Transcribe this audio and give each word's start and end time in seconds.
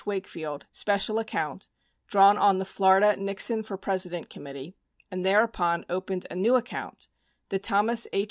Wakefield— 0.03 0.65
special 0.83 1.19
account, 1.19 1.67
drawn 2.07 2.35
on 2.35 2.57
the 2.57 2.65
Florida 2.65 3.15
Nixon 3.17 3.61
for 3.61 3.77
President 3.77 4.31
Committee, 4.31 4.75
and 5.11 5.23
thereupon 5.23 5.85
opened 5.89 6.25
a 6.31 6.35
new 6.35 6.55
account, 6.55 7.07
the 7.49 7.59
Thomas 7.59 8.07
H. 8.11 8.19